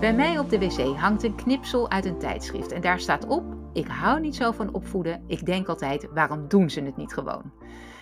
[0.00, 3.44] Bij mij op de wc hangt een knipsel uit een tijdschrift en daar staat op:
[3.72, 5.24] Ik hou niet zo van opvoeden.
[5.26, 7.52] Ik denk altijd: waarom doen ze het niet gewoon?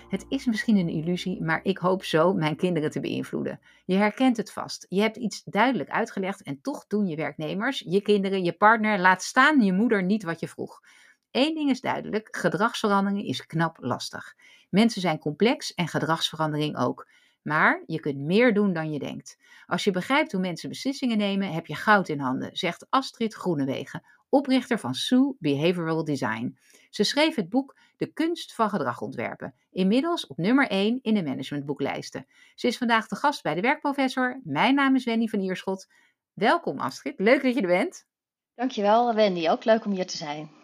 [0.09, 3.61] Het is misschien een illusie, maar ik hoop zo mijn kinderen te beïnvloeden.
[3.85, 4.87] Je herkent het vast.
[4.89, 9.23] Je hebt iets duidelijk uitgelegd en toch doen je werknemers, je kinderen, je partner, laat
[9.23, 10.81] staan je moeder niet wat je vroeg.
[11.35, 14.35] Eén ding is duidelijk: gedragsverandering is knap lastig.
[14.71, 17.09] Mensen zijn complex en gedragsverandering ook.
[17.43, 19.39] Maar je kunt meer doen dan je denkt.
[19.67, 24.03] Als je begrijpt hoe mensen beslissingen nemen, heb je goud in handen, zegt Astrid Groenewegen,
[24.29, 26.59] oprichter van Sue Behavioral Design.
[26.91, 31.23] Ze schreef het boek De kunst van gedrag ontwerpen, inmiddels op nummer 1 in de
[31.23, 32.27] managementboeklijsten.
[32.55, 34.41] Ze is vandaag de gast bij de werkprofessor.
[34.45, 35.87] Mijn naam is Wendy van Ierschot.
[36.33, 38.07] Welkom Astrid, leuk dat je er bent.
[38.55, 40.63] Dankjewel Wendy, ook leuk om hier te zijn.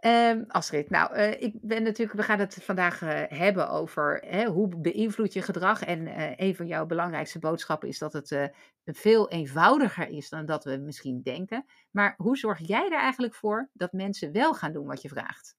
[0.00, 4.44] Um, Astrid, nou, uh, ik ben natuurlijk, we gaan het vandaag uh, hebben over hè,
[4.44, 5.84] hoe beïnvloed je gedrag.
[5.84, 8.50] En uh, een van jouw belangrijkste boodschappen is dat het
[8.84, 11.64] veel eenvoudiger is dan dat we misschien denken.
[11.90, 15.57] Maar hoe zorg jij er eigenlijk voor dat mensen wel gaan doen wat je vraagt?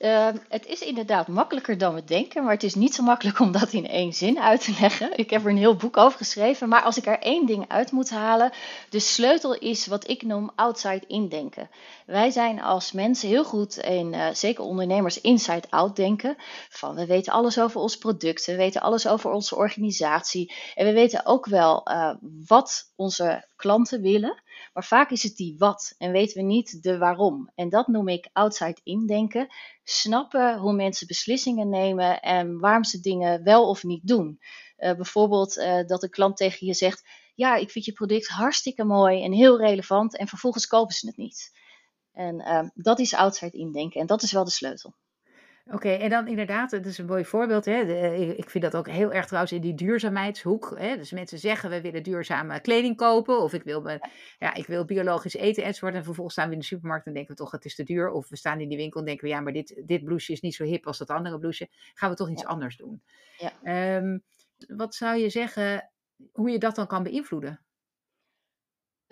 [0.00, 3.52] Uh, het is inderdaad makkelijker dan we denken, maar het is niet zo makkelijk om
[3.52, 5.18] dat in één zin uit te leggen.
[5.18, 7.90] Ik heb er een heel boek over geschreven, maar als ik er één ding uit
[7.90, 8.52] moet halen,
[8.90, 11.70] de sleutel is wat ik noem outside indenken.
[12.06, 16.36] Wij zijn als mensen heel goed in, uh, zeker ondernemers, inside out denken.
[16.68, 20.92] Van we weten alles over ons product, we weten alles over onze organisatie en we
[20.92, 22.14] weten ook wel uh,
[22.46, 24.42] wat onze klanten willen.
[24.72, 27.50] Maar vaak is het die wat en weten we niet de waarom.
[27.54, 29.48] En dat noem ik outside indenken.
[29.82, 34.40] Snappen hoe mensen beslissingen nemen en waarom ze dingen wel of niet doen.
[34.78, 38.84] Uh, bijvoorbeeld uh, dat een klant tegen je zegt: Ja, ik vind je product hartstikke
[38.84, 40.16] mooi en heel relevant.
[40.16, 41.58] En vervolgens kopen ze het niet.
[42.12, 44.94] En uh, dat is outside indenken en dat is wel de sleutel.
[45.64, 47.64] Oké, en dan inderdaad, het is een mooi voorbeeld.
[47.64, 47.84] Hè?
[47.84, 50.74] De, ik vind dat ook heel erg trouwens in die duurzaamheidshoek.
[50.78, 50.96] Hè?
[50.96, 53.40] Dus mensen zeggen, we willen duurzame kleding kopen.
[53.40, 53.98] Of ik wil, me,
[54.38, 55.94] ja, ik wil biologisch eten enzovoort.
[55.94, 58.10] En vervolgens staan we in de supermarkt en denken we toch, het is te duur.
[58.10, 60.40] Of we staan in die winkel en denken we, ja, maar dit, dit blouseje is
[60.40, 61.70] niet zo hip als dat andere blouseje.
[61.94, 62.48] Gaan we toch iets ja.
[62.48, 63.02] anders doen.
[63.38, 63.96] Ja.
[63.96, 64.22] Um,
[64.68, 65.90] wat zou je zeggen,
[66.32, 67.60] hoe je dat dan kan beïnvloeden?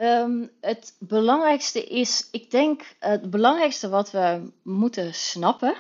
[0.01, 5.77] Um, het belangrijkste is, ik denk, het belangrijkste wat we moeten snappen,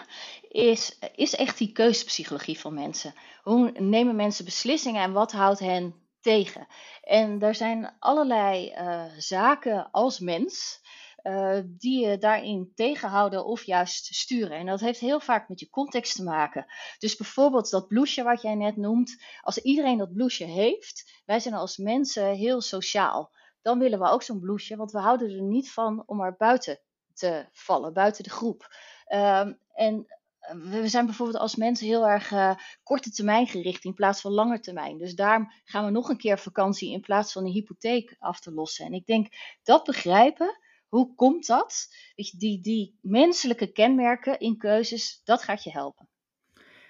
[0.49, 3.15] is, is echt die keuzepsychologie van mensen.
[3.43, 6.67] Hoe nemen mensen beslissingen en wat houdt hen tegen?
[7.03, 10.81] En er zijn allerlei uh, zaken als mens
[11.23, 14.57] uh, die je daarin tegenhouden of juist sturen.
[14.57, 16.67] En dat heeft heel vaak met je context te maken.
[16.99, 21.55] Dus bijvoorbeeld dat blouseje wat jij net noemt, als iedereen dat blouseje heeft, wij zijn
[21.55, 23.37] als mensen heel sociaal.
[23.63, 26.81] Dan willen we ook zo'n blouseje, want we houden er niet van om er buiten
[27.15, 28.75] te vallen, buiten de groep.
[29.09, 30.18] Uh, en
[30.57, 34.61] we zijn bijvoorbeeld als mensen heel erg uh, korte termijn gericht in plaats van lange
[34.61, 34.99] termijn.
[34.99, 38.53] Dus daarom gaan we nog een keer vakantie in plaats van een hypotheek af te
[38.53, 38.87] lossen.
[38.87, 39.27] En ik denk
[39.63, 41.89] dat begrijpen, hoe komt dat?
[42.15, 46.09] Weet je, die, die menselijke kenmerken in keuzes, dat gaat je helpen.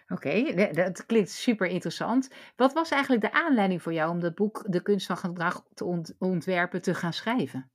[0.09, 2.29] Oké, okay, dat klinkt super interessant.
[2.57, 5.85] Wat was eigenlijk de aanleiding voor jou om dat boek De kunst van gedrag te
[5.85, 7.71] ont ontwerpen te gaan schrijven?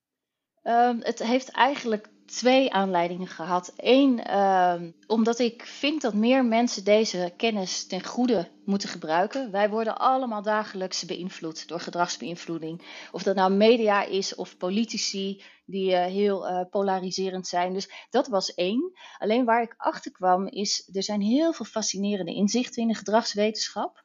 [0.64, 3.74] Um, het heeft eigenlijk twee aanleidingen gehad.
[3.78, 9.52] Eén, uh, omdat ik vind dat meer mensen deze kennis ten goede moeten gebruiken.
[9.52, 13.08] Wij worden allemaal dagelijks beïnvloed door gedragsbeïnvloeding.
[13.12, 17.74] Of dat nou media is of politici die uh, heel uh, polariserend zijn.
[17.74, 18.92] Dus dat was één.
[19.18, 24.02] Alleen waar ik achter kwam is, er zijn heel veel fascinerende inzichten in de gedragswetenschap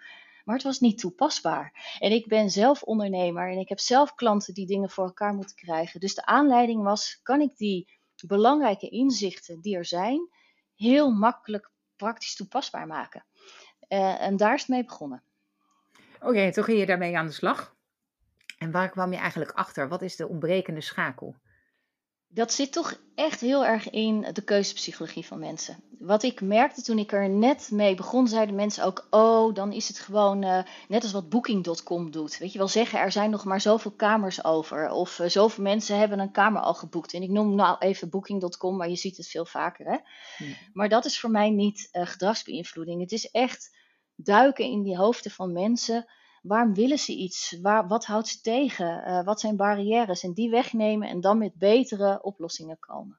[0.49, 1.97] maar het was niet toepasbaar.
[1.99, 5.57] En ik ben zelf ondernemer en ik heb zelf klanten die dingen voor elkaar moeten
[5.57, 6.01] krijgen.
[6.01, 10.29] Dus de aanleiding was: kan ik die belangrijke inzichten die er zijn,
[10.75, 13.25] heel makkelijk praktisch toepasbaar maken.
[13.89, 15.23] Uh, en daar is het mee begonnen.
[16.17, 17.77] Oké, okay, toen ging je daarmee aan de slag.
[18.59, 19.89] En waar kwam je eigenlijk achter?
[19.89, 21.37] Wat is de ontbrekende schakel?
[22.31, 25.83] Dat zit toch echt heel erg in de keuzepsychologie van mensen.
[25.99, 29.89] Wat ik merkte toen ik er net mee begon, zeiden mensen ook: Oh, dan is
[29.89, 32.39] het gewoon uh, net als wat Booking.com doet.
[32.39, 34.91] Weet je wel zeggen, er zijn nog maar zoveel kamers over.
[34.91, 37.15] Of uh, zoveel mensen hebben een kamer al geboekt.
[37.15, 39.87] En ik noem nou even Booking.com, maar je ziet het veel vaker.
[39.87, 39.97] Hè?
[40.73, 43.01] Maar dat is voor mij niet uh, gedragsbeïnvloeding.
[43.01, 43.77] Het is echt
[44.15, 46.07] duiken in die hoofden van mensen
[46.43, 47.59] waarom willen ze iets?
[47.63, 49.03] Waar, wat houdt ze tegen?
[49.07, 50.23] Uh, wat zijn barrières?
[50.23, 53.19] En die wegnemen en dan met betere oplossingen komen.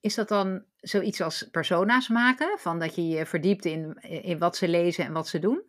[0.00, 2.58] Is dat dan zoiets als persona's maken?
[2.58, 5.62] Van dat je je verdiept in, in wat ze lezen en wat ze doen?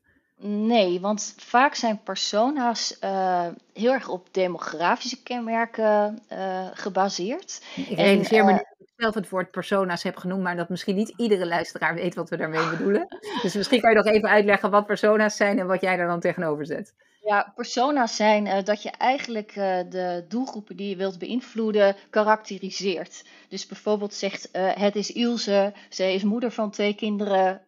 [0.43, 7.63] Nee, want vaak zijn persona's uh, heel erg op demografische kenmerken uh, gebaseerd.
[7.75, 8.70] Ik realiseer en, me
[9.01, 12.37] zelf het woord persona's heb genoemd, maar dat misschien niet iedere luisteraar weet wat we
[12.37, 13.07] daarmee bedoelen.
[13.41, 16.19] Dus misschien kan je nog even uitleggen wat persona's zijn en wat jij daar dan
[16.19, 16.93] tegenover zet.
[17.23, 23.23] Ja, persona's zijn uh, dat je eigenlijk uh, de doelgroepen die je wilt beïnvloeden karakteriseert.
[23.49, 27.61] Dus bijvoorbeeld zegt: uh, Het is Ilse, zij is moeder van twee kinderen,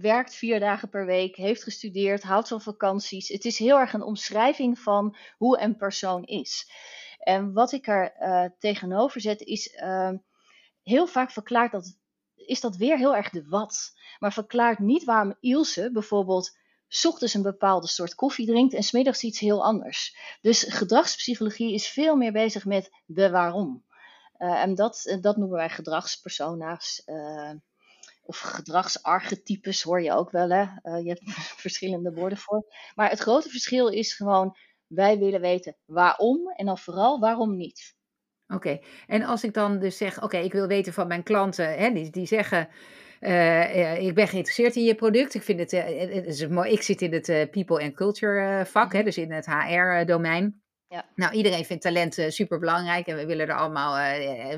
[0.00, 3.28] werkt vier dagen per week, heeft gestudeerd, houdt van vakanties.
[3.28, 6.70] Het is heel erg een omschrijving van hoe een persoon is.
[7.18, 8.12] En wat ik er
[8.58, 10.16] tegenover zet is ehm,
[10.88, 11.96] heel vaak verklaart dat,
[12.34, 13.92] is dat weer heel erg de wat.
[14.18, 16.56] Maar verklaart niet waarom Ilse bijvoorbeeld
[17.02, 20.16] ochtends een bepaalde soort koffie drinkt en smiddags iets heel anders.
[20.40, 23.84] Dus gedragspsychologie is veel meer bezig met de waarom.
[24.38, 27.02] Uh, en dat, dat noemen wij gedragspersona's.
[27.06, 27.52] Uh,
[28.22, 30.50] of gedragsarchetypes hoor je ook wel.
[30.50, 30.60] Hè?
[30.98, 31.22] Je hebt
[31.64, 32.64] verschillende woorden voor.
[32.94, 34.56] Maar het grote verschil is gewoon,
[34.86, 37.96] wij willen weten waarom en dan vooral waarom niet.
[38.48, 41.92] Oké, en als ik dan dus zeg, oké, ik wil weten van mijn klanten, hè,
[41.92, 42.68] die, die zeggen,
[43.20, 45.34] uh, ik ben geïnteresseerd in je product.
[45.34, 45.84] Ik vind het, uh,
[46.14, 46.72] het is mooi.
[46.72, 49.06] Ik zit in het uh, people and culture vak, hè, mhm.
[49.06, 50.62] dus in het HR-domein.
[50.88, 51.04] Ja.
[51.14, 53.94] Nou, iedereen vindt talent super belangrijk en we willen er allemaal,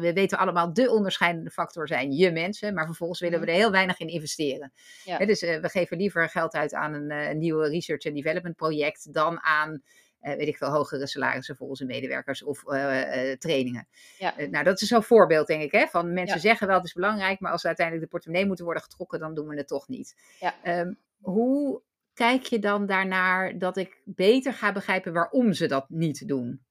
[0.00, 3.54] we weten allemaal, de onderscheidende factor zijn je mensen, maar vervolgens willen we mhm.
[3.54, 4.72] er heel weinig in investeren.
[5.04, 5.18] Ja.
[5.18, 9.40] dus we geven liever geld uit aan een, een nieuwe research and development project dan
[9.40, 9.82] aan
[10.20, 13.88] weet ik veel, hogere salarissen voor onze medewerkers of uh, trainingen.
[14.18, 14.34] Ja.
[14.50, 17.40] nou, dat is zo'n voorbeeld, denk ik, hè, van mensen zeggen wel het is belangrijk,
[17.40, 20.16] maar als uiteindelijk de portemonnee moeten worden getrokken, dan doen we het toch niet.
[20.40, 20.80] Ja.
[20.80, 21.82] Um, hoe
[22.14, 26.64] kijk je dan daarnaar dat ik beter ga begrijpen waarom ze dat niet doen?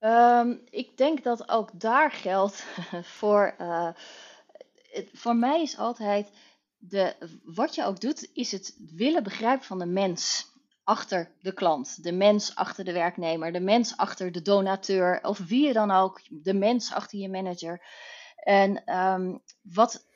[0.00, 2.66] Um, ik denk dat ook daar geldt
[3.18, 3.54] voor.
[4.90, 6.30] Het, voor mij is altijd.
[6.76, 7.14] De,
[7.44, 10.52] wat je ook doet, is het willen begrijpen van de mens
[10.84, 15.66] achter de klant, de mens achter de werknemer, de mens achter de donateur of wie
[15.66, 17.82] je dan ook, de mens achter je manager.
[18.36, 20.06] En um, wat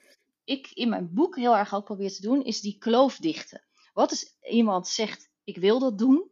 [0.45, 3.65] ik in mijn boek heel erg ook probeer te doen, is die kloof dichten.
[3.93, 6.31] Wat is iemand zegt, ik wil dat doen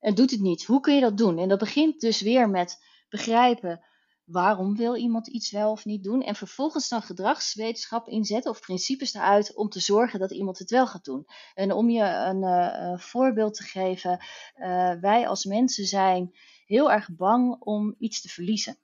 [0.00, 0.64] en doet het niet.
[0.64, 1.38] Hoe kun je dat doen?
[1.38, 3.84] En dat begint dus weer met begrijpen
[4.26, 9.14] waarom wil iemand iets wel of niet doen en vervolgens dan gedragswetenschap inzetten of principes
[9.14, 11.26] eruit om te zorgen dat iemand het wel gaat doen.
[11.54, 14.24] En om je een uh, voorbeeld te geven,
[14.56, 16.36] uh, wij als mensen zijn
[16.66, 18.78] heel erg bang om iets te verliezen.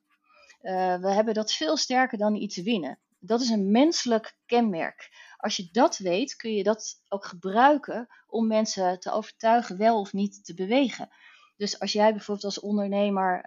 [0.62, 2.98] Uh, we hebben dat veel sterker dan iets winnen.
[3.18, 5.10] Dat is een menselijk kenmerk.
[5.36, 10.12] Als je dat weet, kun je dat ook gebruiken om mensen te overtuigen wel of
[10.12, 11.08] niet te bewegen.
[11.56, 13.44] Dus als jij bijvoorbeeld als ondernemer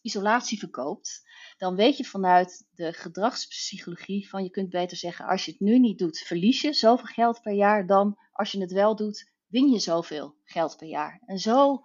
[0.00, 5.50] isolatie verkoopt, dan weet je vanuit de gedragspsychologie van je kunt beter zeggen, als je
[5.50, 8.96] het nu niet doet, verlies je zoveel geld per jaar dan als je het wel
[8.96, 11.22] doet, win je zoveel geld per jaar.
[11.26, 11.84] En zo,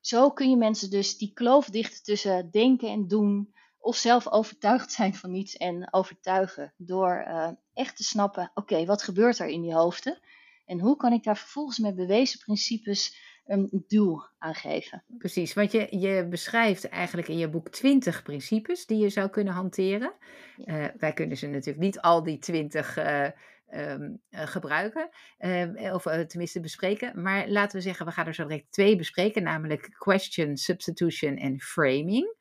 [0.00, 4.92] zo kun je mensen dus die kloof dichten tussen denken en doen, of zelf overtuigd
[4.92, 9.62] zijn van iets en overtuigen door uh, echt te snappen, oké, wat gebeurt er in
[9.62, 10.20] die hoofden?
[10.64, 15.04] En hoe kan ik daar vervolgens met bewezen principes een doel aangeven.
[15.18, 19.54] Precies, want je, je beschrijft eigenlijk in je boek 20 principes die je zou kunnen
[19.54, 20.12] hanteren.
[20.64, 23.24] Uh, wij kunnen ze natuurlijk niet al die 20 uh,
[23.72, 25.08] um, uh, gebruiken,
[25.38, 27.22] ehm, of tenminste bespreken.
[27.22, 31.60] Maar laten we zeggen, we gaan er zo direct twee bespreken, namelijk question, substitution en
[31.60, 32.34] framing.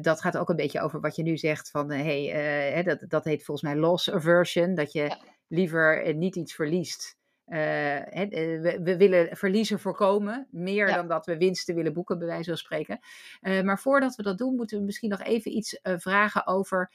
[0.00, 3.44] dat gaat ook een beetje over wat je nu zegt van, hey, dat, dat heet
[3.44, 5.16] volgens mij loss aversion, dat je
[5.48, 7.18] liever niet iets verliest
[7.50, 12.58] we, we, willen verliezen voorkomen, meer dan dat we winsten willen boeken, bij wijze van
[12.58, 12.98] spreken.
[13.42, 16.92] Uh, maar voordat we dat doen, moeten we misschien nog even iets vragen over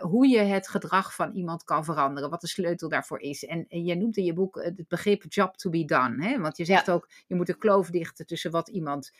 [0.00, 3.44] hoe je het gedrag van iemand kan veranderen, wat de sleutel daarvoor is.
[3.44, 6.38] En, en je noemt in je boek het begrip job to be done, hè?
[6.38, 9.12] want je zegt ook, je moet een kloof dichten tussen wat iemand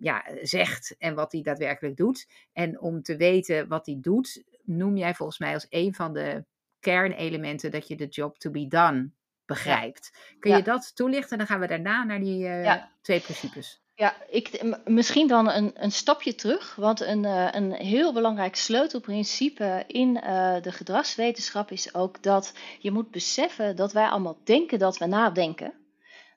[0.00, 2.28] ja, zegt en wat hij daadwerkelijk doet.
[2.52, 6.44] En om te weten wat hij doet, noem jij volgens mij als een van de
[6.80, 9.10] kernelementen dat je de job to be done
[9.48, 10.12] begrijpt.
[10.38, 11.38] Kun je dat toelichten?
[11.38, 13.80] Dan gaan we daarna naar die uh, twee principes.
[13.94, 16.74] Ja, ik, misschien dan een, een stapje terug.
[16.74, 22.90] Want een, uh, een heel belangrijk sleutelprincipe in uh, de gedragswetenschap is ook dat je
[22.90, 25.72] moet beseffen dat wij allemaal denken dat we nadenken.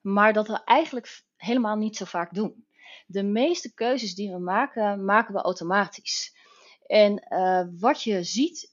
[0.01, 2.65] Maar dat we eigenlijk helemaal niet zo vaak doen.
[3.05, 6.35] De meeste keuzes die we maken, maken we automatisch.
[6.91, 8.69] En uh, wat je ziet,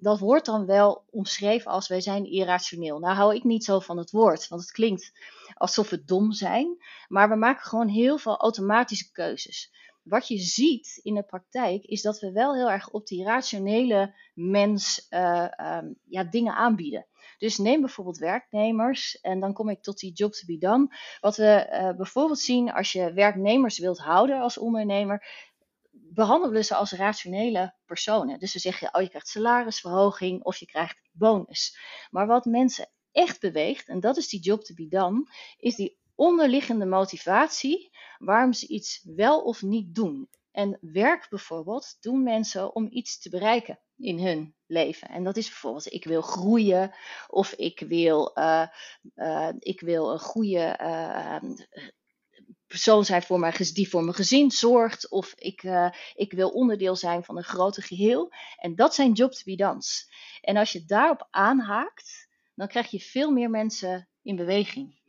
[0.00, 2.98] dat wordt dan wel omschreven als wij zijn irrationeel.
[2.98, 5.12] Nou hou ik niet zo van het woord, want het klinkt
[5.54, 6.76] alsof we dom zijn.
[7.08, 9.72] Maar we maken gewoon heel veel automatische keuzes.
[10.02, 14.14] Wat je ziet in de praktijk is dat we wel heel erg op die rationele
[14.34, 17.06] mens uh, um, ja, dingen aanbieden.
[17.38, 20.96] Dus neem bijvoorbeeld werknemers en dan kom ik tot die job to be done.
[21.20, 25.50] Wat we uh, bijvoorbeeld zien als je werknemers wilt houden als ondernemer,
[26.14, 28.38] behandelen ze als rationele personen.
[28.38, 31.78] Dus ze zeggen, oh je krijgt salarisverhoging of je krijgt bonus.
[32.10, 35.26] Maar wat mensen echt beweegt, en dat is die job to be done,
[35.56, 40.28] is die onderliggende motivatie waarom ze iets wel of niet doen.
[40.50, 45.08] En werk bijvoorbeeld doen mensen om iets te bereiken in hun leven.
[45.08, 46.94] En dat is bijvoorbeeld, ik wil groeien
[47.28, 48.66] of ik wil, uh,
[49.14, 51.50] uh, ik wil een goede uh,
[52.72, 55.10] persoon zijn voor mijn, die voor mijn gezin zorgt.
[55.10, 55.62] Of ik,
[56.14, 58.32] ik wil onderdeel zijn van een groter geheel.
[58.56, 59.78] En dat zijn job to be.
[60.40, 65.00] En als je daarop aanhaakt, dan krijg je veel meer mensen in beweging.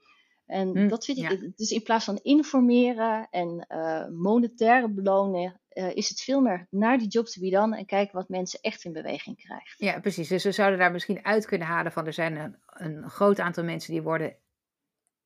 [0.45, 5.95] En hm, dat vind ik, dus in plaats van informeren en uh, monetaire belonen, uh,
[5.95, 8.83] is het veel meer naar die job to be done en kijken wat mensen echt
[8.83, 9.75] in beweging krijgt.
[9.77, 10.27] Ja, precies.
[10.27, 13.63] Dus we zouden daar misschien uit kunnen halen van er zijn een, een groot aantal
[13.63, 14.37] mensen die worden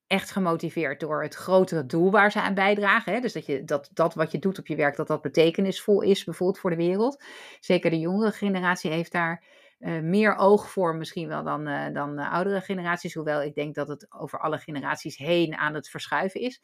[0.08, 3.14] echt gemotiveerd door het grotere doel waar ze aan bijdragen.
[3.14, 3.20] Hè?
[3.20, 6.24] Dus dat, je, dat dat wat je doet op je werk, dat dat betekenisvol is,
[6.24, 7.24] bijvoorbeeld voor de wereld.
[7.60, 9.44] Zeker de jongere generatie heeft daar
[9.80, 13.14] uh, meer oog voor misschien wel dan, uh, dan uh, oudere generaties.
[13.14, 16.62] Hoewel ik denk dat het over alle generaties heen aan het verschuiven is.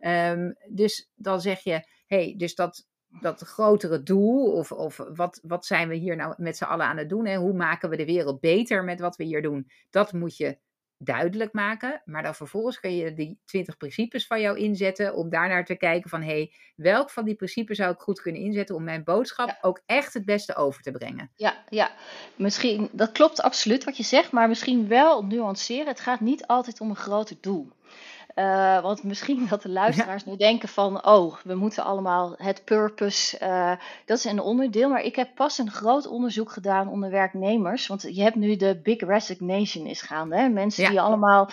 [0.00, 2.86] Um, dus dan zeg je, hey, dus dat,
[3.20, 6.96] dat grotere doel, of, of wat, wat zijn we hier nou met z'n allen aan
[6.96, 7.26] het doen?
[7.26, 7.36] Hè?
[7.36, 9.70] Hoe maken we de wereld beter met wat we hier doen?
[9.90, 10.58] Dat moet je
[10.98, 12.02] duidelijk maken.
[12.04, 16.10] Maar dan vervolgens kun je die 20 principes van jou inzetten om daarnaar te kijken
[16.10, 19.58] van hé, hey, welk van die principes zou ik goed kunnen inzetten om mijn boodschap
[19.60, 21.30] ook echt het beste over te brengen.
[21.34, 21.90] Ja, ja,
[22.36, 25.86] misschien, dat klopt absoluut wat je zegt, maar misschien wel nuanceren.
[25.86, 27.68] Het gaat niet altijd om een groter doel.
[28.38, 33.38] Uh, want misschien dat de luisteraars nu denken van, oh, we moeten allemaal het purpose,
[33.42, 34.88] uh, dat is een onderdeel.
[34.88, 37.86] Maar ik heb pas een groot onderzoek gedaan onder werknemers.
[37.86, 40.36] Want je hebt nu de Big Resignation is gaande.
[40.36, 40.48] Hè?
[40.48, 41.50] Mensen die allemaal,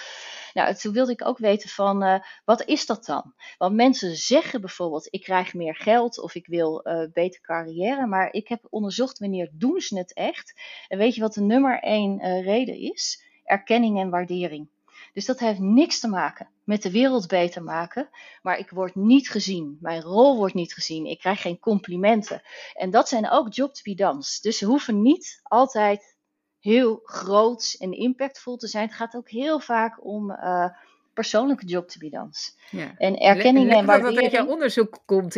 [0.54, 3.34] nou, toen wilde ik ook weten van, uh, wat is dat dan?
[3.58, 6.82] Want mensen zeggen bijvoorbeeld, ik krijg meer geld of ik wil
[7.13, 8.08] beter carrière.
[8.08, 10.62] Maar ik heb onderzocht wanneer doen ze het echt.
[10.88, 13.24] En weet je wat de nummer één reden is?
[13.44, 14.72] Erkenning en waardering.
[15.13, 18.10] Dus dat heeft niks te maken met de wereld beter maken,
[18.41, 19.77] maar ik word niet gezien.
[19.82, 21.05] Mijn rol wordt niet gezien.
[21.05, 22.41] Ik krijg geen complimenten.
[22.74, 24.24] En dat zijn ook job to be done.
[24.41, 26.17] Dus ze hoeven niet altijd
[26.60, 28.86] heel groot en impactvol te zijn.
[28.88, 30.70] Het gaat ook heel vaak om uh,
[31.13, 32.29] persoonlijke job done.
[32.70, 32.93] Ja.
[32.98, 34.22] En erkenning en waardering.
[34.22, 35.36] Dat jouw onderzoek komt.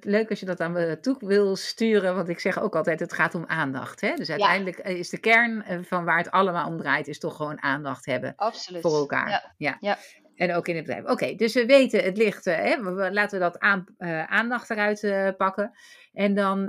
[0.00, 3.12] leuk als je dat aan me toe wil sturen, want ik zeg ook altijd, het
[3.12, 4.00] gaat om aandacht.
[4.00, 4.14] Hè?
[4.14, 7.62] Dus uiteindelijk is de kern eh, van waar het allemaal om draait, is toch gewoon
[7.62, 8.82] aandacht hebben Absoluut.
[8.82, 9.28] voor elkaar.
[9.28, 9.54] Ja.
[9.56, 9.76] ja.
[9.80, 9.98] ja.
[10.34, 11.06] En ook in het bedrijf.
[11.06, 12.76] Oké, dus we weten het ligt, uh, hè,
[13.10, 15.72] laten we dat aan, uh, aandacht eruit uh, pakken.
[16.12, 16.60] En dan,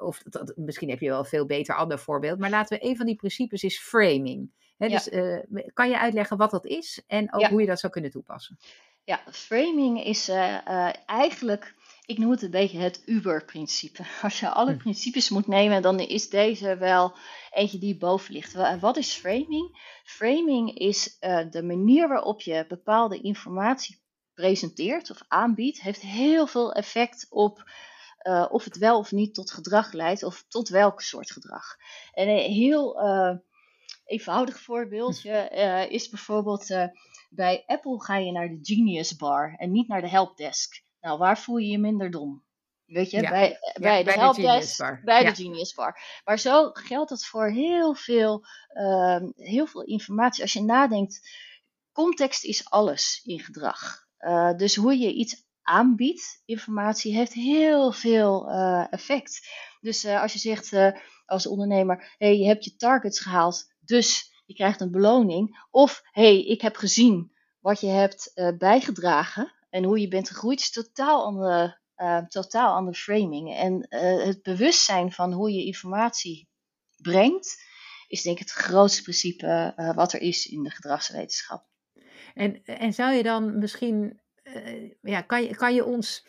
[0.00, 2.96] of dat, misschien heb je wel een veel beter ander voorbeeld, maar laten we een
[2.96, 4.50] van die principes is framing.
[4.78, 5.08] Dus
[5.72, 8.58] kan je uitleggen wat dat is en ook hoe je dat zou kunnen toepassen?
[9.04, 10.28] Ja, framing is
[11.06, 11.74] eigenlijk
[12.06, 14.04] ik noem het een beetje het Uber-principe.
[14.22, 14.78] Als je alle hm.
[14.78, 17.16] principes moet nemen, dan is deze wel
[17.50, 18.80] eentje die boven ligt.
[18.80, 19.98] Wat is framing?
[20.04, 24.04] Framing is uh, de manier waarop je bepaalde informatie
[24.34, 27.70] presenteert of aanbiedt, heeft heel veel effect op
[28.22, 31.76] uh, of het wel of niet tot gedrag leidt of tot welk soort gedrag.
[32.12, 33.36] En heel uh,
[34.06, 35.48] eenvoudig voorbeeldje
[35.90, 36.66] is bijvoorbeeld
[37.30, 40.84] bij Apple ga je naar de Genius Bar en niet naar de helpdesk.
[41.00, 42.44] Nou, waar voel je je minder dom?
[42.84, 46.20] Weet je, bij, bij de helpdesk, bij de Genius Bar.
[46.24, 48.44] Maar zo geldt het voor heel veel,
[48.74, 50.42] uh, heel veel informatie.
[50.42, 51.28] Als je nadenkt,
[51.92, 54.04] context is alles in gedrag.
[54.56, 58.50] Dus hoe je iets aanbiedt, informatie, heeft heel veel
[58.90, 59.48] effect.
[59.80, 60.72] Dus als je zegt
[61.26, 65.66] als ondernemer, hey, je hebt je targets gehaald, dus je krijgt een beloning.
[65.70, 70.70] Of, hey, ik heb gezien wat je hebt bijgedragen en hoe je bent gegroeid is
[70.70, 73.56] totaal andere, uh, totaal andere framing.
[73.56, 76.48] En uh, het bewustzijn van hoe je informatie
[76.96, 77.62] brengt,
[78.08, 81.66] is denk ik het grootste principe wat er is in de gedragswetenschap.
[82.34, 84.20] En, en zou je dan misschien,
[85.02, 86.26] ja, kan, je, kan je ons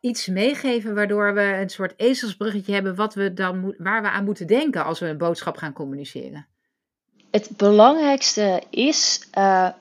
[0.00, 4.46] iets meegeven waardoor we een soort ezelsbruggetje hebben wat we dan waar we aan moeten
[4.46, 6.48] denken als we een boodschap gaan communiceren?
[7.36, 9.28] Het belangrijkste is,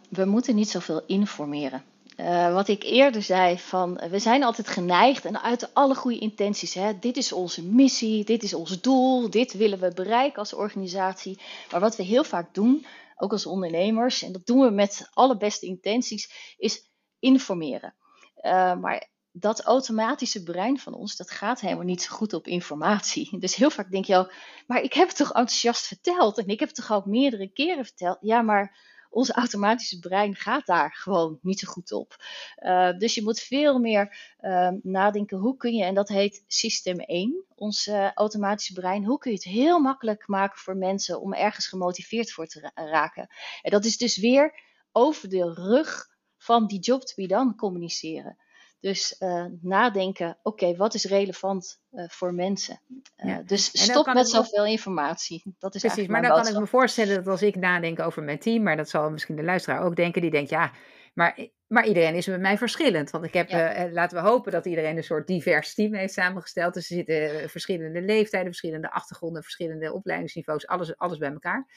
[0.10, 1.84] we moeten niet zoveel informeren.
[2.18, 6.74] Uh, wat ik eerder zei, van we zijn altijd geneigd en uit alle goede intenties.
[6.74, 11.40] Hè, dit is onze missie, dit is ons doel, dit willen we bereiken als organisatie.
[11.72, 12.86] Maar wat we heel vaak doen,
[13.16, 17.96] ook als ondernemers, en dat doen we met alle beste intenties, is informeren.
[18.42, 23.40] Uh, maar dat automatische brein van ons, dat gaat helemaal niet zo goed op informatie.
[23.40, 24.32] Dus heel vaak denk je al,
[24.68, 27.86] maar ik heb het toch enthousiast verteld en ik heb het toch ook meerdere keren
[27.86, 28.18] verteld.
[28.22, 28.78] Ja, maar
[29.10, 32.16] ons automatische brein gaat daar gewoon niet zo goed op.
[32.60, 37.00] Uh, dus je moet veel meer uh, nadenken, hoe kun je, en dat heet systeem
[37.00, 41.34] 1, ons uh, automatische brein, hoe kun je het heel makkelijk maken voor mensen om
[41.34, 43.28] ergens gemotiveerd voor te ra raken.
[43.62, 44.60] En dat is dus weer
[44.92, 48.38] over de rug van die job to be communiceren.
[48.80, 52.82] Dus uh, nadenken, oké, wat is relevant uh, voor mensen?
[53.18, 53.42] Uh, ja.
[53.42, 55.44] Dus stop met zoveel informatie.
[55.60, 58.40] Dat is Precies, maar dan kan ik me voorstellen dat als ik nadenk over mijn
[58.40, 60.72] team, maar dat zal misschien de luisteraar ook denken, die denkt, ja,
[61.14, 63.10] maar, maar iedereen is met mij verschillend.
[63.10, 63.90] Want ik heb, ja.
[63.92, 66.74] laten we hopen dat iedereen een soort divers team heeft samengesteld.
[66.74, 71.68] Dus er zitten verschillende leeftijden, verschillende achtergronden, verschillende opleidingsniveaus, alles, alles bij elkaar.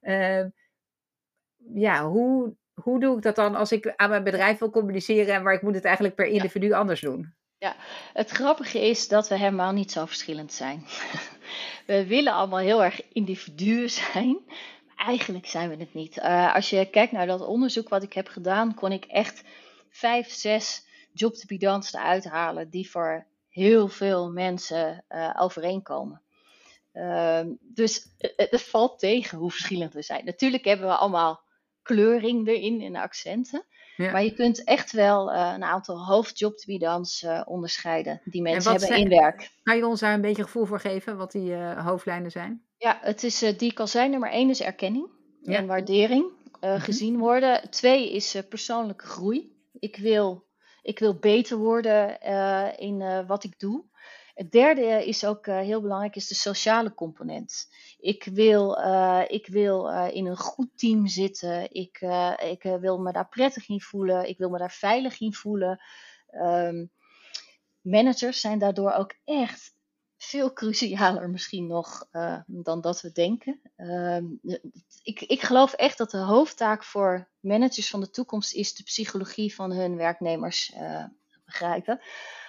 [0.00, 0.48] Ehm,
[1.74, 5.42] ja, hoe, hoe doe ik dat dan als ik aan mijn bedrijf wil communiceren en
[5.42, 6.78] waar ik moet het eigenlijk per individu ja.
[6.78, 7.34] anders doen?
[7.58, 7.76] Ja,
[8.12, 10.84] het grappige is dat we helemaal niet zo verschillend zijn.
[11.86, 14.38] We willen allemaal heel erg individuen zijn,
[14.86, 16.16] maar eigenlijk zijn we het niet.
[16.16, 19.42] Uh, als je kijkt naar dat onderzoek wat ik heb gedaan, kon ik echt
[19.90, 26.22] vijf, zes job to be done eruit halen die voor heel veel mensen uh, overeenkomen.
[26.92, 30.24] Uh, dus het, het valt tegen hoe verschillend we zijn.
[30.24, 31.40] Natuurlijk hebben we allemaal
[31.94, 33.64] kleuring erin in de accenten.
[33.96, 34.10] Ja.
[34.10, 39.00] Maar je kunt echt wel uh, een aantal hoofdjobtbidans uh, onderscheiden die mensen hebben zijn,
[39.00, 39.50] in werk.
[39.62, 42.62] Kan je ons daar een beetje gevoel voor geven wat die uh, hoofdlijnen zijn?
[42.76, 44.08] Ja, het is die ik al zei.
[44.08, 45.08] Nummer één is erkenning
[45.42, 45.56] ja.
[45.56, 46.26] en waardering.
[46.60, 46.80] Mm-hmm.
[46.80, 47.70] Gezien worden.
[47.70, 49.56] Twee is persoonlijke groei.
[49.78, 50.44] Ik wil,
[50.82, 52.20] ik wil beter worden
[52.78, 53.84] in wat ik doe.
[54.34, 57.68] Het derde is ook heel belangrijk, is de sociale component.
[58.00, 61.74] Ik wil, uh, ik wil uh, in een goed team zitten.
[61.74, 62.00] Ik,
[62.38, 64.28] ik wil me daar prettig in voelen.
[64.28, 65.80] Ik wil me daar veilig in voelen.
[66.30, 66.90] Um,
[67.80, 69.76] managers zijn daardoor ook echt
[70.16, 72.08] veel crucialer misschien nog
[72.46, 73.60] dan dat we denken.
[73.76, 74.40] Um,
[75.02, 79.54] ik, ik geloof echt dat de hoofdtaak voor managers van de toekomst is de psychologie
[79.54, 80.72] van hun werknemers
[81.44, 82.00] begrijpen.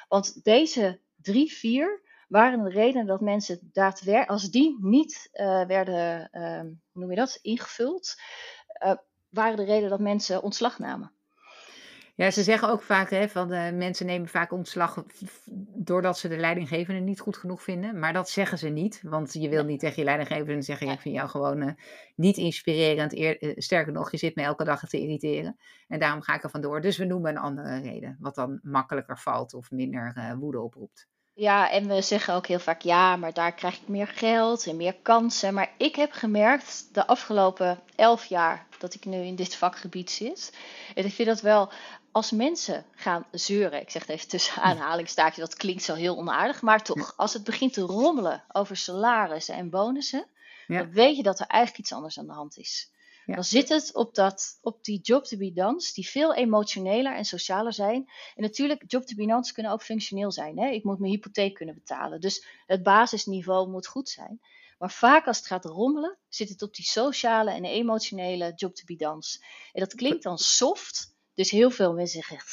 [0.07, 6.29] Want deze drie, vier waren de redenen dat mensen daadwerkelijk, als die niet uh, werden,
[6.31, 8.15] uh, hoe noem je dat, ingevuld,
[8.85, 8.93] uh,
[9.29, 11.11] waren de redenen dat mensen ontslag namen.
[12.19, 15.03] Ja, ze zeggen ook vaak hè, van de mensen nemen vaak ontslag
[15.75, 17.99] doordat ze de leidinggevende niet goed genoeg vinden.
[17.99, 21.15] Maar dat zeggen ze niet, want je wil niet tegen je leidinggevende zeggen: Ik vind
[21.15, 21.71] jou gewoon uh,
[22.15, 23.15] niet inspirerend.
[23.15, 25.57] Eer, uh, sterker nog, je zit me elke dag te irriteren.
[25.87, 26.81] En daarom ga ik er vandoor.
[26.81, 31.07] Dus we noemen een andere reden, wat dan makkelijker valt of minder uh, woede oproept.
[31.39, 34.77] Ja, en we zeggen ook heel vaak ja, maar daar krijg ik meer geld en
[34.77, 35.53] meer kansen.
[35.53, 40.53] Maar ik heb gemerkt de afgelopen elf jaar dat ik nu in dit vakgebied zit.
[40.95, 41.71] En ik vind dat wel,
[42.11, 46.61] als mensen gaan zeuren, ik zeg het even tussen aanhalingstekens, dat klinkt zo heel onaardig,
[46.61, 50.25] maar toch, als het begint te rommelen over salarissen en bonussen,
[50.67, 50.77] ja.
[50.77, 52.91] dan weet je dat er eigenlijk iets anders aan de hand is.
[53.35, 57.25] Dan zit het op, dat, op die job to be done, die veel emotioneler en
[57.25, 58.11] socialer zijn.
[58.35, 60.59] En natuurlijk, job to be done kunnen ook functioneel zijn.
[60.59, 60.69] Hè?
[60.69, 62.21] Ik moet mijn hypotheek kunnen betalen.
[62.21, 64.39] Dus het basisniveau moet goed zijn.
[64.77, 68.83] Maar vaak als het gaat rommelen, zit het op die sociale en emotionele job to
[68.85, 69.21] be done.
[69.71, 71.15] En dat klinkt dan soft.
[71.33, 72.47] Dus heel veel mensen zeggen,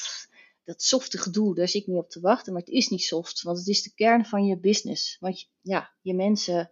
[0.65, 2.53] dat softe gedoe, daar zit ik niet op te wachten.
[2.53, 5.17] Maar het is niet soft, want het is de kern van je business.
[5.21, 6.71] Want ja, je mensen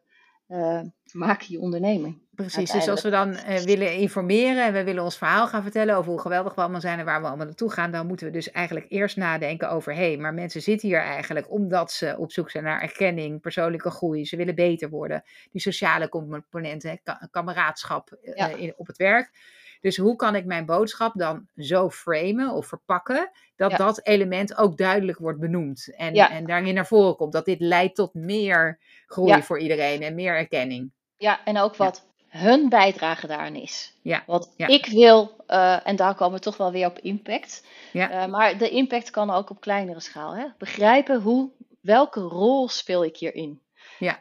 [0.49, 2.24] uh, maken je onderneming.
[2.35, 5.97] Precies, dus als we dan uh, willen informeren en we willen ons verhaal gaan vertellen
[5.97, 8.33] over hoe geweldig we allemaal zijn en waar we allemaal naartoe gaan, dan moeten we
[8.33, 12.33] dus eigenlijk eerst nadenken over, hé, hey, maar mensen zitten hier eigenlijk omdat ze op
[12.33, 18.37] zoek zijn naar erkenning, persoonlijke groei, ze willen beter worden, die sociale componenten, kameraadschap uh,
[18.37, 18.49] ja.
[18.49, 19.31] in, op het werk.
[19.81, 23.77] Dus hoe kan ik mijn boodschap dan zo framen of verpakken dat ja.
[23.77, 26.31] dat element ook duidelijk wordt benoemd en, ja.
[26.31, 27.33] en daarin naar voren komt.
[27.33, 30.93] Dat dit leidt tot meer groei voor iedereen en meer erkenning.
[31.17, 33.93] Ja, en ook wat hun bijdrage daarin is.
[34.03, 34.23] Ja.
[34.27, 37.65] Want ik wil, uh, en daar komen we toch wel weer op impact.
[37.93, 38.25] Ja.
[38.25, 40.37] Uh, maar de impact kan ook op kleinere schaal.
[40.37, 40.47] Hè?
[40.59, 43.61] Begrijpen hoe, welke rol speel ik hierin?
[43.99, 44.19] Ja.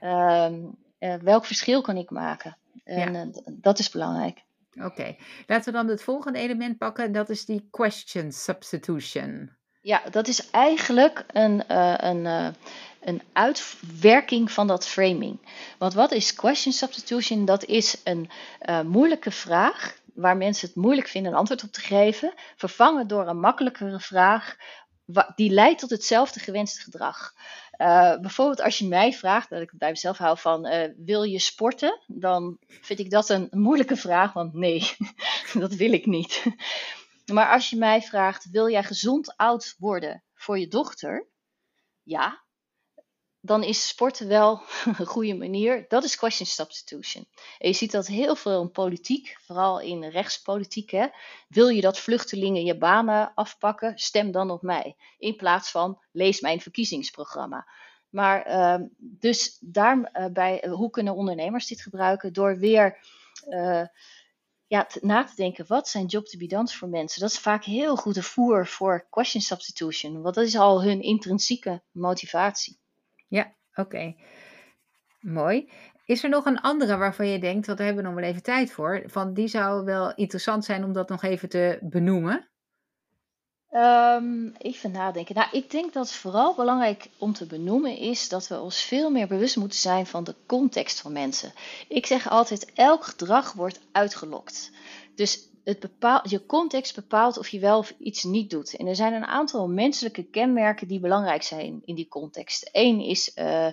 [0.99, 2.57] Uh, welk verschil kan ik maken?
[2.83, 4.43] En dat is belangrijk.
[4.75, 5.17] Oké, okay.
[5.47, 7.11] laten we dan het volgende element pakken.
[7.11, 9.51] Dat is die question substitution.
[9.83, 12.47] Ja, dat is eigenlijk een, uh, een, uh,
[13.01, 15.39] een uitwerking van dat framing.
[15.77, 17.45] Want wat is question substitution?
[17.45, 18.29] Dat is een
[18.69, 23.27] uh, moeilijke vraag waar mensen het moeilijk vinden een antwoord op te geven, vervangen door
[23.27, 24.55] een makkelijkere vraag
[25.35, 27.33] die leidt tot hetzelfde gewenste gedrag.
[28.21, 31.99] Bijvoorbeeld als je mij vraagt, dat ik bij mezelf hou van, wil je sporten?
[32.07, 34.91] Dan vind ik dat een moeilijke vraag, want nee,
[35.53, 36.43] dat wil ik niet.
[37.31, 41.27] Maar als je mij vraagt, wil jij gezond oud worden voor je dochter?
[42.03, 42.41] Ja.
[43.45, 44.61] dan is sporten wel
[44.97, 45.85] een goede manier.
[45.87, 47.27] Dat is question substitution.
[47.57, 50.89] En je ziet dat heel veel in politiek, vooral in rechtspolitiek.
[50.89, 51.07] Hè,
[51.47, 53.97] wil je dat vluchtelingen je banen afpakken?
[53.97, 54.95] Stem dan op mij.
[55.17, 57.67] In plaats van lees mijn verkiezingsprogramma.
[58.09, 62.33] Maar ehm, dus daarbij, eh, hoe kunnen ondernemers dit gebruiken?
[62.33, 62.97] Door weer
[63.47, 63.83] uh,
[64.73, 67.21] ja, na te denken, wat zijn job to be done voor mensen?
[67.21, 71.81] Dat is vaak heel goede voer voor question substitution, want dat is al hun intrinsieke
[71.91, 72.79] motivatie.
[73.27, 74.15] Ja, oké.
[75.19, 75.69] Mooi.
[76.05, 78.71] Is er nog een andere waarvan je denkt, want hebben we nog wel even tijd
[78.71, 82.49] voor, van die zou wel interessant zijn om dat nog even te benoemen?
[83.75, 85.35] Um, even nadenken.
[85.35, 89.27] Nou, ik denk dat vooral belangrijk om te benoemen is dat we ons veel meer
[89.27, 91.53] bewust moeten zijn van de context van mensen.
[91.87, 94.71] Ik zeg altijd, elk gedrag wordt uitgelokt.
[95.15, 98.75] Dus het bepaalt, je context bepaalt of je wel of iets niet doet.
[98.75, 102.69] En er zijn een aantal menselijke kenmerken die belangrijk zijn in die context.
[102.71, 103.67] Eén is, uh,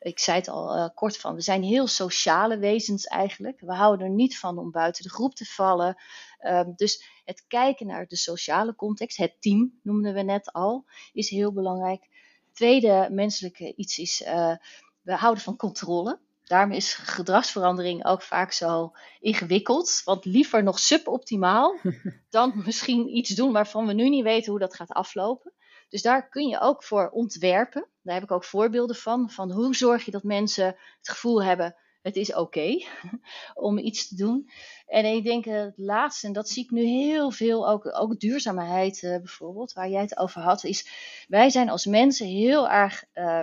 [0.00, 3.60] ik zei het al uh, kort van, we zijn heel sociale wezens eigenlijk.
[3.60, 5.96] We houden er niet van om buiten de groep te vallen.
[6.40, 11.30] Uh, dus het kijken naar de sociale context, het team noemden we net al, is
[11.30, 12.08] heel belangrijk.
[12.52, 14.56] Tweede menselijke iets is, uh,
[15.02, 16.20] we houden van controle.
[16.46, 20.02] Daarom is gedragsverandering ook vaak zo ingewikkeld.
[20.04, 21.76] Want liever nog suboptimaal
[22.30, 25.52] dan misschien iets doen waarvan we nu niet weten hoe dat gaat aflopen.
[25.88, 27.88] Dus daar kun je ook voor ontwerpen.
[28.02, 29.30] Daar heb ik ook voorbeelden van.
[29.30, 30.66] Van hoe zorg je dat mensen
[30.98, 32.84] het gevoel hebben: het is oké
[33.54, 34.50] om iets te doen.
[34.86, 39.02] En ik denk het laatste, en dat zie ik nu heel veel, ook, ook duurzaamheid
[39.02, 40.88] uh, bijvoorbeeld, waar jij het over had, is
[41.28, 43.42] wij zijn als mensen heel erg uh,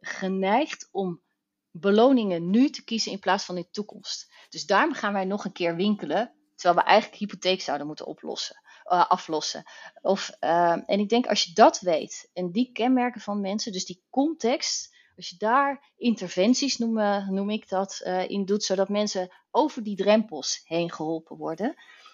[0.00, 1.22] geneigd om
[1.76, 4.32] beloningen nu te kiezen in plaats van in de toekomst.
[4.48, 8.60] Dus daarom gaan wij nog een keer winkelen, terwijl we eigenlijk hypotheek zouden moeten oplossen,
[8.92, 9.62] uh, aflossen.
[10.00, 13.86] Of, uh, en ik denk als je dat weet en die kenmerken van mensen, dus
[13.86, 16.94] die context, als je daar interventies, noem,
[17.34, 21.70] noem ik dat, in doet, zodat mensen over die drempels heen geholpen worden.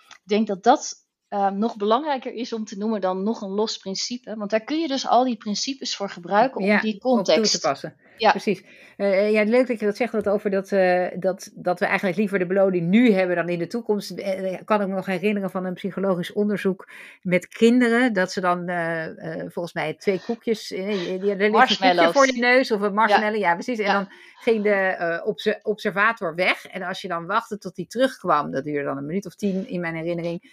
[0.09, 3.77] Ik denk dat dat uh, nog belangrijker is om te noemen dan nog een los
[3.77, 4.37] principe.
[4.37, 7.61] Want daar kun je dus al die principes voor gebruiken om ja, die context toe
[7.61, 7.97] te passen.
[8.17, 8.63] Ja, precies.
[8.97, 12.17] Uh, ja, leuk dat je dat zegt dat over dat, uh, dat, dat we eigenlijk
[12.17, 14.11] liever de beloning nu hebben dan in de toekomst.
[14.11, 16.89] Ik kan ik me nog herinneren van een psychologisch onderzoek
[17.23, 18.13] met kinderen.
[18.13, 18.71] Dat ze dan
[19.51, 23.41] volgens mij twee koekjes, een koekje voor je neus of een marshmallow.
[23.41, 23.79] Ja, ja precies.
[23.79, 26.67] En dan ging de observator weg.
[26.67, 29.69] En als je dan wachtte tot hij terugkwam, dat duurde dan een minuut of tien
[29.69, 30.53] in mijn herinnering.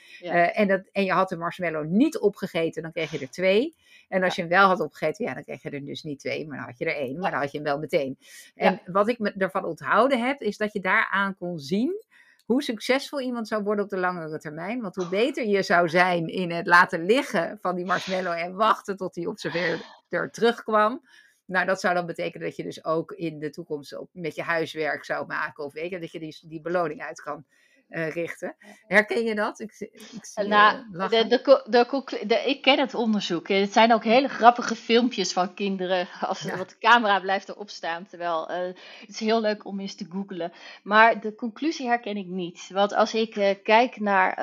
[0.53, 3.75] en en, dat, en je had de marshmallow niet opgegeten, dan kreeg je er twee.
[4.07, 6.47] En als je hem wel had opgegeten, ja, dan kreeg je er dus niet twee,
[6.47, 7.19] maar dan had je er één.
[7.19, 8.17] Maar dan had je hem wel meteen.
[8.55, 12.05] En wat ik me ervan onthouden heb, is dat je daaraan kon zien
[12.45, 14.81] hoe succesvol iemand zou worden op de langere termijn.
[14.81, 18.97] Want hoe beter je zou zijn in het laten liggen van die marshmallow en wachten
[18.97, 21.01] tot die observeerder terugkwam.
[21.45, 24.41] Nou, dat zou dan betekenen dat je dus ook in de toekomst op, met je
[24.41, 25.63] huiswerk zou maken.
[25.63, 27.45] Of weet je, dat je die, die beloning uit kan
[27.89, 28.55] uh, richten.
[28.87, 29.59] Herken je dat?
[29.59, 33.47] Ik, ik zie nou, de, de, de, de, ik ken het onderzoek.
[33.47, 36.07] Het zijn ook hele grappige filmpjes van kinderen.
[36.27, 36.57] Als, ja.
[36.57, 38.05] Want de camera blijft erop staan.
[38.05, 40.51] Terwijl uh, het is heel leuk om eens te googlen.
[40.83, 42.69] Maar de conclusie herken ik niet.
[42.69, 44.35] Want als ik uh, kijk naar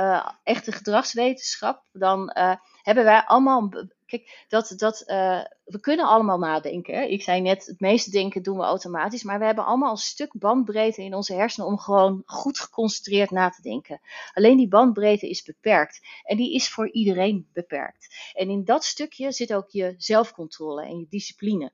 [0.42, 2.32] echte gedragswetenschap, dan
[2.84, 3.70] hebben wij allemaal
[4.06, 7.10] Kijk, dat, dat, uh, we kunnen allemaal nadenken.
[7.10, 9.22] Ik zei net, het meeste denken doen we automatisch.
[9.22, 13.50] Maar we hebben allemaal een stuk bandbreedte in onze hersenen om gewoon goed geconcentreerd na
[13.50, 14.00] te denken.
[14.32, 16.00] Alleen die bandbreedte is beperkt.
[16.22, 18.32] En die is voor iedereen beperkt.
[18.32, 21.72] En in dat stukje zit ook je zelfcontrole en je discipline.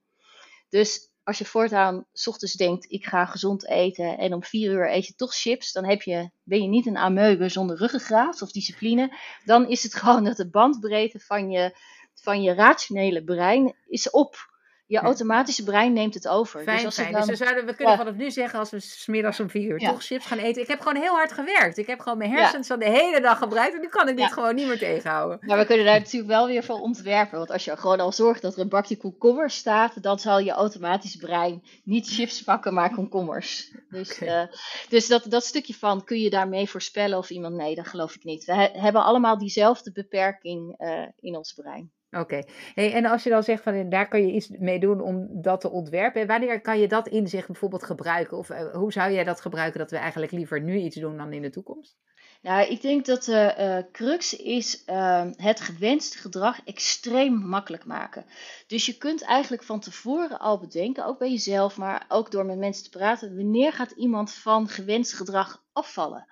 [0.69, 4.93] Dus als je voortaan s ochtends denkt, ik ga gezond eten en om vier uur
[4.93, 8.53] eet je toch chips, dan heb je, ben je niet een ameube zonder ruggengraat of
[8.53, 9.17] discipline.
[9.45, 11.77] Dan is het gewoon dat de bandbreedte van je
[12.15, 14.50] van je rationele brein is op.
[14.91, 16.63] Je automatische brein neemt het over.
[16.63, 17.13] Fijn, dus als fijn.
[17.13, 17.99] Dan, dus we, zouden, we kunnen ja.
[17.99, 19.91] vanaf nu zeggen, als we smiddags om vier uur ja.
[19.91, 20.63] toch chips gaan eten.
[20.63, 21.79] Ik heb gewoon heel hard gewerkt.
[21.79, 22.77] Ik heb gewoon mijn hersens ja.
[22.77, 23.75] de hele dag gebruikt.
[23.75, 25.39] En nu kan ik dit gewoon niet meer tegenhouden.
[25.41, 27.39] Maar we kunnen daar natuurlijk wel weer voor ontwerpen.
[27.39, 30.51] Want als je gewoon al zorgt dat er een bakje komkommers staat, dan zal je
[30.51, 33.73] automatisch brein niet chips pakken, maar komkommers.
[33.91, 34.43] Dus, okay.
[34.43, 34.49] uh,
[34.89, 38.25] dus dat, dat stukje van, kun je daarmee voorspellen of iemand, nee, dat geloof ik
[38.25, 38.45] niet.
[38.45, 41.91] We he, hebben allemaal diezelfde beperking uh, in ons brein.
[42.11, 42.43] Oké.
[42.75, 45.61] Hey, en als je dan zegt van daar kan je iets mee doen om dat
[45.61, 48.37] te ontwerpen, wanneer kan je dat inzicht bijvoorbeeld gebruiken?
[48.37, 51.33] Of uh, hoe zou jij dat gebruiken dat we eigenlijk liever nu iets doen dan
[51.33, 51.99] in de toekomst?
[52.43, 58.25] Nou, ik denk dat de uh, crux is uh, het gewenste gedrag extreem makkelijk maken.
[58.67, 62.59] Dus je kunt eigenlijk van tevoren al bedenken, ook bij jezelf, maar ook door met
[62.59, 66.27] mensen te praten, wanneer gaat iemand van gewenst gedrag afvallen?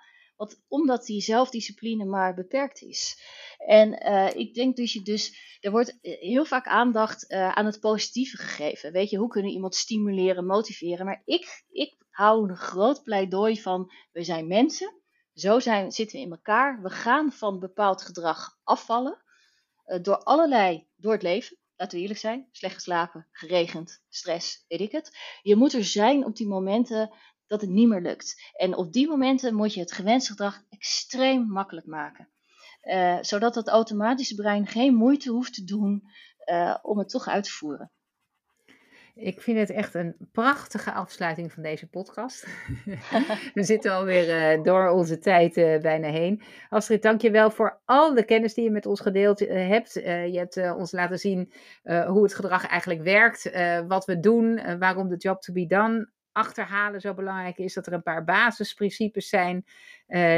[0.67, 3.21] Omdat die zelfdiscipline maar beperkt is.
[3.57, 3.93] En
[4.37, 8.91] ik denk dus je dus, er wordt heel vaak aandacht aan het positieve gegeven.
[8.91, 11.05] Weet je, hoe kunnen iemand stimuleren, motiveren?
[11.05, 14.93] Maar ik, ik hou een groot pleidooi van, we zijn mensen.
[15.33, 16.81] Zo zijn, zitten we in elkaar.
[16.81, 19.23] We gaan van bepaald gedrag afvallen.
[20.01, 24.91] door allerlei, door het leven laten we eerlijk zijn, slecht geslapen, geregend, stress, weet ik
[24.91, 25.17] het.
[25.41, 27.13] Je moet er zijn op die momenten
[27.49, 28.51] dat het niet meer lukt.
[28.53, 32.29] En op die momenten moet je het gewenste gedrag extreem makkelijk maken.
[32.83, 36.03] Uh, zodat het automatische brein geen moeite hoeft te doen
[36.45, 37.91] uh, om het toch uit te voeren.
[39.15, 42.47] Ik vind het echt een prachtige afsluiting van deze podcast.
[43.53, 46.41] We zitten alweer uh, door onze tijd bijna heen.
[46.69, 49.93] Astrid, dank je wel voor al de kennis die je met ons gedeeld hebt.
[49.93, 51.51] je hebt ons laten zien
[51.83, 53.51] hoe het gedrag eigenlijk werkt,
[53.87, 56.09] wat we doen, waarom de job to be done
[56.39, 57.73] achterhalen zo belangrijk is.
[57.73, 59.65] Dat er een paar basisprincipes zijn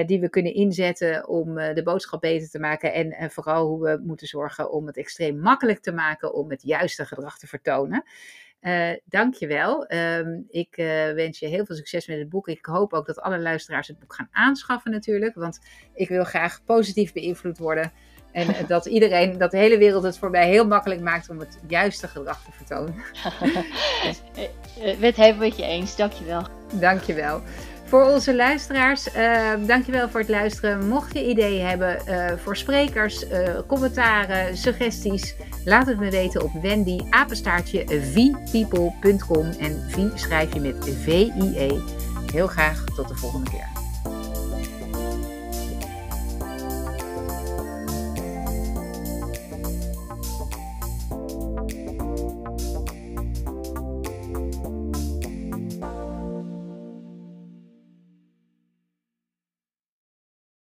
[0.05, 2.93] die we kunnen inzetten om de boodschap beter te maken.
[3.13, 7.05] En vooral hoe we moeten zorgen om het extreem makkelijk te maken om het juiste
[7.05, 8.03] gedrag te vertonen.
[8.61, 9.93] Uh, dankjewel.
[9.93, 12.47] Um, ik uh, wens je heel veel succes met het boek.
[12.47, 15.35] Ik hoop ook dat alle luisteraars het boek gaan aanschaffen natuurlijk.
[15.35, 15.59] Want
[15.93, 17.91] ik wil graag positief beïnvloed worden.
[18.31, 21.59] En dat iedereen, dat de hele wereld het voor mij heel makkelijk maakt om het
[21.67, 22.95] juiste gedrag te vertonen.
[24.03, 24.21] dus.
[24.99, 25.95] het helemaal met je eens.
[25.95, 26.47] Dankjewel.
[26.73, 27.41] Dankjewel.
[27.91, 30.87] Voor onze luisteraars, uh, dankjewel voor het luisteren.
[30.87, 36.51] Mocht je ideeën hebben uh, voor sprekers, uh, commentaren, suggesties, laat het me weten op
[36.61, 41.79] Wendy apenstaartje vpeople.com en V schrijf je met V-I-E.
[42.31, 43.70] Heel graag tot de volgende keer.